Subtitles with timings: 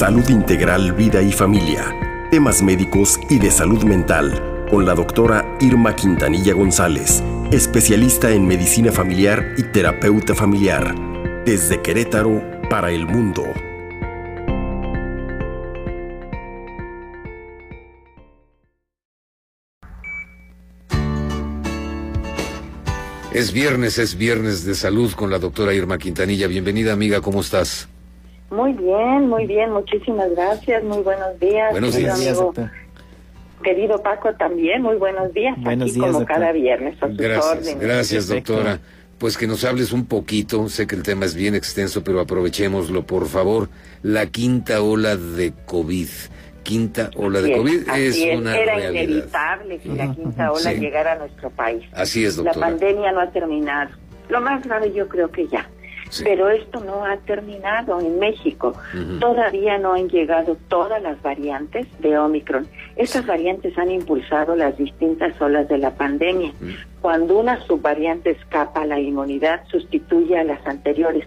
[0.00, 1.94] Salud Integral, Vida y Familia.
[2.30, 7.22] Temas médicos y de salud mental con la doctora Irma Quintanilla González,
[7.52, 10.94] especialista en medicina familiar y terapeuta familiar.
[11.44, 13.44] Desde Querétaro para el mundo.
[23.34, 26.46] Es viernes, es viernes de salud con la doctora Irma Quintanilla.
[26.46, 27.86] Bienvenida amiga, ¿cómo estás?
[28.50, 31.70] Muy bien, muy bien, muchísimas gracias, muy buenos días.
[31.70, 32.20] Buenos días.
[33.62, 35.54] Querido Paco, también, muy buenos días.
[35.58, 36.96] Buenos días, como cada viernes.
[37.00, 38.80] gracias, gracias, doctora.
[39.18, 43.04] Pues que nos hables un poquito, sé que el tema es bien extenso, pero aprovechémoslo,
[43.04, 43.68] por favor.
[44.02, 46.08] La quinta ola de COVID
[46.62, 51.50] quinta ola de COVID es, una Era inevitable que la quinta ola llegara a nuestro
[51.50, 51.84] país.
[51.92, 52.58] Así es, doctora.
[52.58, 53.90] La pandemia no ha terminado.
[54.28, 55.68] Lo más grave yo creo que ya.
[56.24, 58.74] Pero esto no ha terminado en México.
[59.20, 62.66] Todavía no han llegado todas las variantes de Omicron.
[62.96, 66.52] Estas variantes han impulsado las distintas olas de la pandemia.
[67.00, 71.26] Cuando una subvariante escapa, la inmunidad sustituye a las anteriores.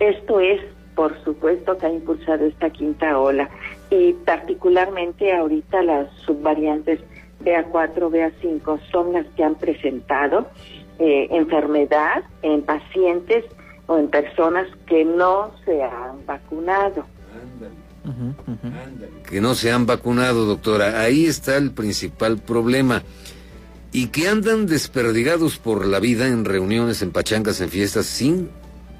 [0.00, 0.60] Esto es,
[0.94, 3.48] por supuesto, que ha impulsado esta quinta ola
[3.90, 7.00] y particularmente ahorita las subvariantes
[7.44, 10.48] BA4, BA5 son las que han presentado
[10.98, 13.44] eh, enfermedad en pacientes
[13.86, 17.06] o en personas que no se han vacunado.
[19.28, 21.00] Que no se han vacunado, doctora.
[21.00, 23.02] Ahí está el principal problema.
[23.92, 28.50] Y que andan desperdigados por la vida en reuniones, en pachangas, en fiestas, sin,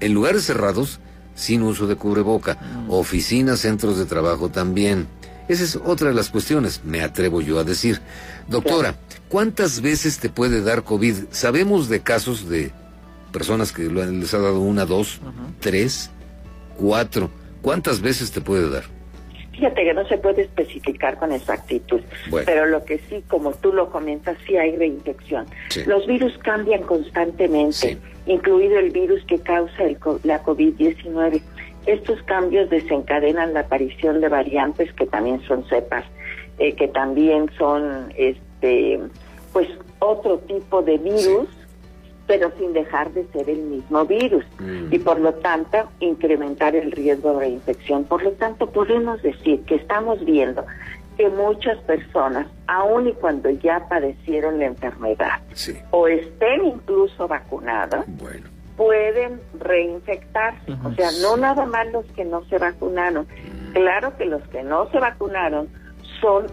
[0.00, 1.00] en lugares cerrados,
[1.34, 2.58] sin uso de cubreboca.
[2.88, 5.06] Oficinas, centros de trabajo también.
[5.48, 8.00] Esa es otra de las cuestiones, me atrevo yo a decir.
[8.48, 8.94] Doctora,
[9.28, 11.24] ¿cuántas veces te puede dar COVID?
[11.30, 12.72] Sabemos de casos de
[13.34, 15.20] personas que les ha dado una, dos,
[15.58, 16.10] tres,
[16.78, 17.28] cuatro.
[17.60, 18.84] ¿Cuántas veces te puede dar?
[19.52, 22.00] Fíjate que no se puede especificar con exactitud,
[22.44, 25.46] pero lo que sí, como tú lo comentas, sí hay reinfección.
[25.86, 31.42] Los virus cambian constantemente, incluido el virus que causa el, la COVID-19.
[31.86, 36.04] Estos cambios desencadenan la aparición de variantes que también son cepas,
[36.58, 39.00] eh, que también son, este,
[39.52, 39.68] pues,
[39.98, 41.48] otro tipo de virus
[42.26, 44.92] pero sin dejar de ser el mismo virus mm.
[44.92, 48.04] y por lo tanto incrementar el riesgo de infección.
[48.04, 50.64] Por lo tanto, podemos decir que estamos viendo
[51.16, 55.40] que muchas personas, aun y cuando ya padecieron la enfermedad
[55.90, 58.04] o estén incluso vacunadas,
[58.76, 60.72] pueden reinfectarse.
[60.84, 63.26] O sea, no nada más los que no se vacunaron.
[63.26, 63.72] Mm.
[63.72, 65.68] Claro que los que no se vacunaron
[66.20, 66.46] son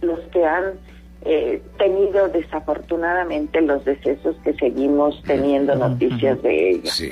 [0.00, 0.74] los que han
[1.22, 6.90] eh, tenido desafortunadamente los decesos que seguimos teniendo noticias de ellos.
[6.90, 7.10] Sí,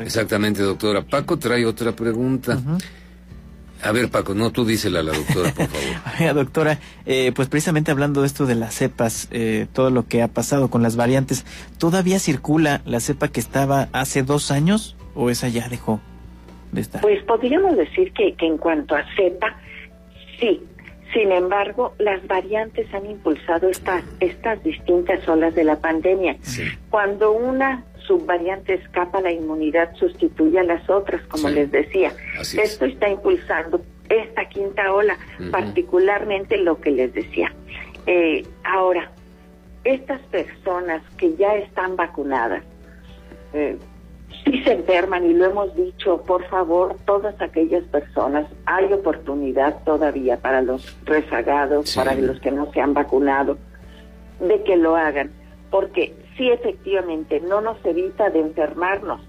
[0.00, 1.02] exactamente, doctora.
[1.02, 2.58] Paco trae otra pregunta.
[3.82, 6.34] A ver, Paco, no, tú dísela a la doctora, por favor.
[6.34, 10.28] doctora, eh, pues precisamente hablando de esto de las cepas, eh, todo lo que ha
[10.28, 11.44] pasado con las variantes,
[11.78, 16.00] ¿todavía circula la cepa que estaba hace dos años o esa ya dejó
[16.72, 17.00] de estar?
[17.02, 19.56] Pues podríamos decir que, que en cuanto a cepa,
[20.40, 20.62] sí,
[21.12, 26.36] sin embargo, las variantes han impulsado estas, estas distintas olas de la pandemia.
[26.90, 32.12] Cuando una subvariante escapa, la inmunidad sustituye a las otras, como les decía.
[32.40, 35.16] Esto está impulsando esta quinta ola,
[35.50, 37.52] particularmente lo que les decía.
[38.06, 39.10] Eh, ahora,
[39.84, 42.62] estas personas que ya están vacunadas,
[43.52, 43.76] eh,
[44.46, 50.36] si se enferman y lo hemos dicho, por favor, todas aquellas personas, hay oportunidad todavía
[50.36, 53.58] para los rezagados, para los que no se han vacunado,
[54.38, 55.32] de que lo hagan,
[55.70, 59.20] porque sí efectivamente no nos evita de enfermarnos,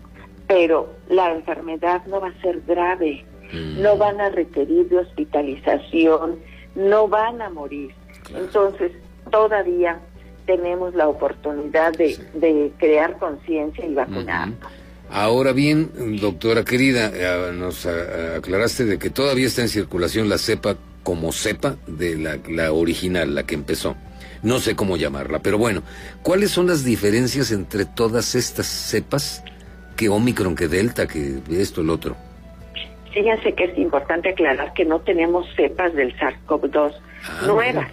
[0.45, 3.81] pero la enfermedad no va a ser grave, mm.
[3.81, 6.37] no van a requerir de hospitalización,
[6.75, 7.91] no van a morir.
[8.35, 8.91] Entonces,
[9.31, 9.99] todavía
[10.45, 14.57] tenemos la oportunidad de, crear conciencia y vacunarnos.
[15.09, 20.75] Ahora bien, doctora querida, eh, nos aclaraste de que todavía está en circulación la cepa
[21.03, 23.95] como cepa de la, la, original, la que empezó.
[24.43, 25.81] No sé cómo llamarla, pero bueno,
[26.21, 29.43] ¿cuáles son las diferencias entre todas estas cepas?
[29.95, 32.15] Que Omicron, que Delta, que esto, el otro.
[33.13, 36.93] Fíjense que es importante aclarar que no tenemos cepas del SARS-CoV-2
[37.23, 37.91] ah, nuevas.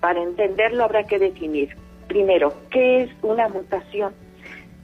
[0.00, 1.76] Para entenderlo habrá que definir,
[2.06, 4.12] primero, ¿qué es una mutación?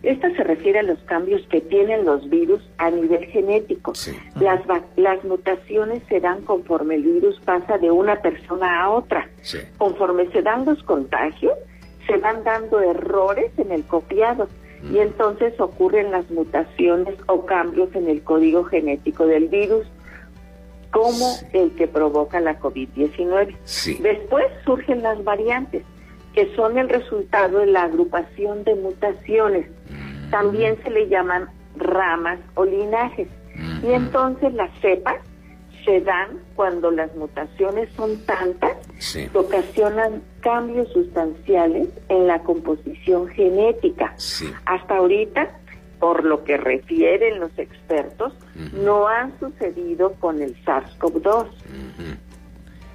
[0.03, 3.93] Esta se refiere a los cambios que tienen los virus a nivel genético.
[4.41, 4.61] Las,
[4.97, 9.29] las mutaciones se dan conforme el virus pasa de una persona a otra.
[9.77, 11.53] Conforme se dan los contagios,
[12.07, 14.49] se van dando errores en el copiado
[14.83, 14.97] y mm.
[14.97, 19.87] entonces ocurren las mutaciones o cambios en el código genético del virus.
[20.91, 23.55] como el que provoca la COVID-19.
[24.01, 25.85] Después surgen las variantes,
[26.35, 29.67] que son el resultado de la agrupación de mutaciones.
[29.89, 30.31] Mm.
[30.31, 33.29] También se le llaman ramas o linajes.
[33.83, 35.17] Y entonces las cepas
[35.85, 38.77] se dan cuando las mutaciones son tantas
[39.13, 44.15] que ocasionan cambios sustanciales en la composición genética.
[44.67, 45.51] Hasta ahorita,
[45.99, 48.33] por lo que refieren los expertos,
[48.73, 51.49] no han sucedido con el SARS-CoV-2.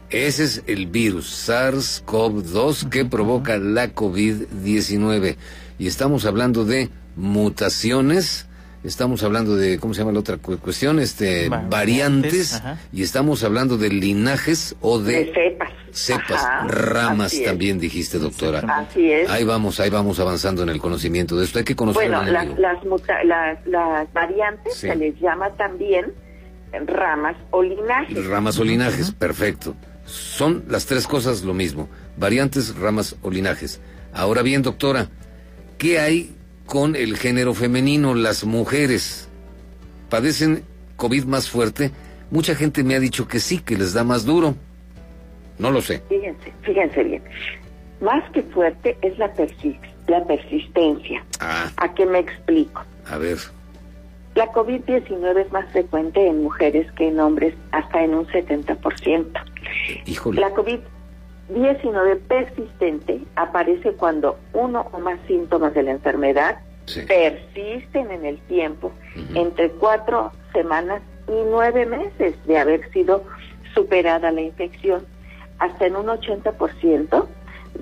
[0.10, 5.36] Ese es el virus SARS-CoV-2 que provoca la COVID-19.
[5.78, 8.48] Y estamos hablando de mutaciones
[8.86, 11.00] estamos hablando de, ¿cómo se llama la otra cuestión?
[11.00, 12.62] Este, variantes,
[12.92, 15.72] y estamos hablando de linajes o de, cepas.
[15.92, 18.60] Cepas, ramas también dijiste, doctora.
[18.60, 19.30] Así es.
[19.30, 21.60] Ahí vamos, ahí vamos avanzando en el conocimiento de esto.
[21.60, 26.14] Hay que conocer Bueno, las, las, las, variantes se les llama también
[26.86, 28.26] ramas o linajes.
[28.26, 29.76] Ramas o linajes, perfecto.
[30.06, 33.82] Son las tres cosas lo mismo, variantes, ramas o linajes.
[34.14, 35.10] Ahora bien, doctora,
[35.78, 36.36] ¿qué hay
[36.66, 38.14] con el género femenino.
[38.14, 39.30] Las mujeres
[40.10, 40.64] padecen
[40.98, 41.92] COVID más fuerte.
[42.32, 44.56] Mucha gente me ha dicho que sí, que les da más duro.
[45.58, 46.02] No lo sé.
[46.10, 47.24] Fíjense, fíjense bien.
[48.02, 49.32] Más que fuerte es la,
[50.08, 51.24] la persistencia.
[51.40, 51.72] Ah.
[51.78, 52.84] ¿A qué me explico?
[53.06, 53.38] A ver.
[54.36, 59.28] La COVID-19 es más frecuente en mujeres que en hombres, hasta en un 70%.
[60.06, 60.42] Híjole.
[60.42, 60.80] La COVID
[61.50, 66.58] 19 persistente aparece cuando uno o más síntomas de la enfermedad
[67.08, 68.92] persisten en el tiempo,
[69.34, 73.24] entre cuatro semanas y nueve meses de haber sido
[73.74, 75.06] superada la infección.
[75.60, 77.28] Hasta en un 80%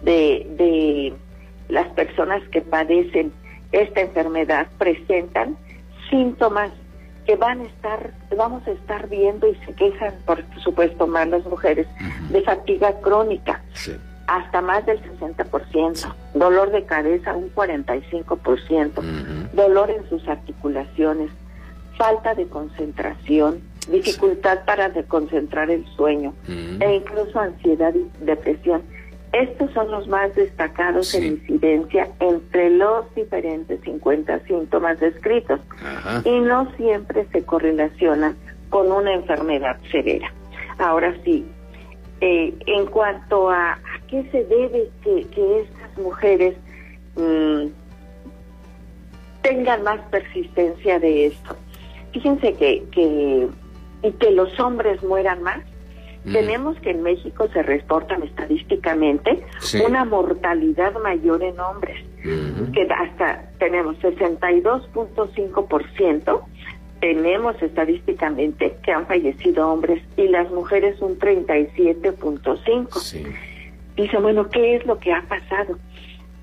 [0.03, 1.13] de, de
[1.69, 3.31] las personas que padecen
[3.71, 5.57] esta enfermedad presentan
[6.09, 6.71] síntomas
[7.25, 11.45] que van a estar, vamos a estar viendo y se quejan, por supuesto, más las
[11.45, 11.87] mujeres,
[12.29, 13.61] de fatiga crónica,
[14.27, 19.01] hasta más del 60%, dolor de cabeza un 45%,
[19.53, 21.29] dolor en sus articulaciones,
[21.97, 28.81] falta de concentración, dificultad para concentrar el sueño e incluso ansiedad y depresión.
[29.33, 35.59] Estos son los más destacados en incidencia entre los diferentes 50 síntomas descritos.
[36.23, 38.37] Y no siempre se correlacionan
[38.69, 40.31] con una enfermedad severa.
[40.77, 41.45] Ahora sí,
[42.21, 45.25] eh, en cuanto a, qué se debe que,
[45.61, 46.55] estas mujeres
[47.15, 47.67] mm,
[49.41, 51.57] tengan más persistencia de esto,
[52.11, 53.47] fíjense que, que,
[54.03, 55.59] y que los hombres mueran más,
[56.31, 59.43] tenemos que en México se reportan estadísticamente
[59.85, 66.41] una mortalidad mayor en hombres, que hasta tenemos 62.5%,
[67.01, 73.27] tenemos estadísticamente que han fallecido hombres y las mujeres un 37.5%.
[73.97, 75.77] Dice, bueno, ¿qué es lo que ha pasado?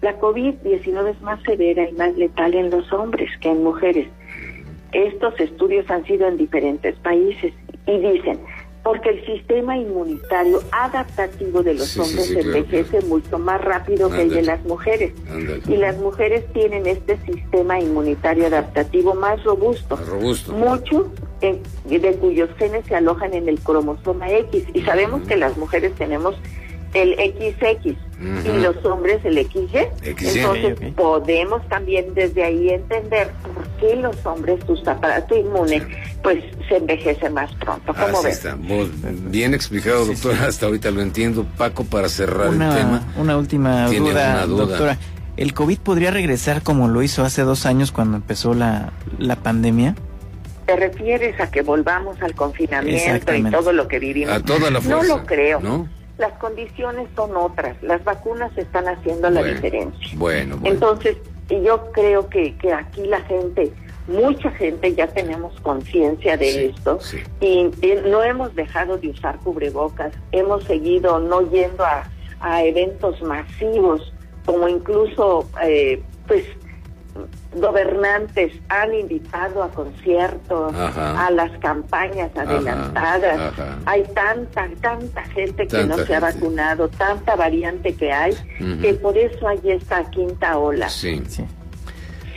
[0.02, 4.06] La COVID-19 es más severa y más letal en los hombres que en mujeres.
[4.92, 7.54] Estos estudios han sido en diferentes países
[7.86, 8.38] y dicen,
[8.82, 14.42] porque el sistema inmunitario adaptativo de los hombres envejece mucho más rápido que el de
[14.42, 15.12] las mujeres.
[15.68, 19.96] Y las mujeres tienen este sistema inmunitario adaptativo más robusto.
[19.96, 20.52] robusto.
[20.52, 24.64] Mucho de cuyos genes se alojan en el cromosoma X.
[24.72, 26.36] Y sabemos que las mujeres tenemos
[26.94, 27.96] el XX
[28.44, 29.68] y los hombres el XY.
[30.02, 35.86] Entonces podemos también desde ahí entender por qué los hombres su aparato inmune
[36.22, 37.94] pues se envejece más pronto.
[37.94, 38.36] ¿Cómo ves?
[38.36, 38.56] Está.
[39.28, 40.46] Bien explicado, doctora.
[40.46, 41.46] Hasta ahorita lo entiendo.
[41.56, 43.12] Paco, para cerrar el tema.
[43.16, 44.98] Una última duda, doctora.
[45.36, 49.94] ¿El COVID podría regresar como lo hizo hace dos años cuando empezó la, la pandemia?
[50.66, 54.34] ¿Te refieres a que volvamos al confinamiento y todo lo que vivimos?
[54.34, 55.02] A toda la fuerza.
[55.06, 55.60] No lo creo.
[55.60, 55.88] ¿No?
[56.20, 60.10] Las condiciones son otras, las vacunas están haciendo la diferencia.
[60.16, 60.74] Bueno, bueno.
[60.74, 61.16] Entonces,
[61.48, 63.72] yo creo que, que aquí la gente,
[64.06, 66.98] mucha gente ya tenemos conciencia de esto
[67.40, 67.70] Y,
[68.06, 72.06] no hemos dejado de usar cubrebocas, hemos seguido no yendo a,
[72.40, 74.12] a eventos masivos,
[74.44, 76.44] como incluso, eh, pues,
[77.54, 83.52] gobernantes han invitado a conciertos, a las campañas adelantadas.
[83.86, 88.34] Hay tanta, tanta gente que no se ha vacunado, tanta variante que hay,
[88.80, 90.88] que por eso hay esta quinta ola.
[90.88, 91.44] Sí, sí.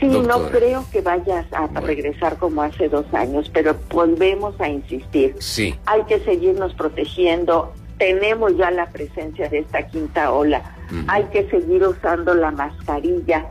[0.00, 5.36] Sí, no creo que vayas a regresar como hace dos años, pero volvemos a insistir.
[5.38, 5.74] Sí.
[5.86, 7.72] Hay que seguirnos protegiendo.
[7.96, 10.62] Tenemos ya la presencia de esta quinta ola.
[11.06, 13.46] Hay que seguir usando la mascarilla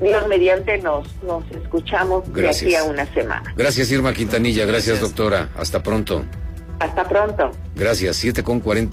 [0.00, 3.54] Dios mediante nos, nos escuchamos de aquí a una semana.
[3.56, 6.24] Gracias Irma Quintanilla, gracias, doctora, hasta pronto.
[6.80, 7.50] Hasta pronto.
[7.74, 8.92] Gracias, 7 con 40.